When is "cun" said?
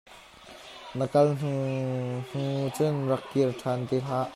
2.75-2.95